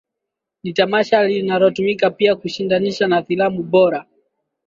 Ni 0.63 0.73
tamasha 0.73 1.23
linalotumika 1.23 2.09
pia 2.09 2.35
kushindanisha 2.35 3.07
na 3.07 3.23
filamu 3.23 3.63
Bora 3.63 4.05